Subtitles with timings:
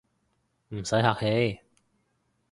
[0.69, 1.59] 唔使客氣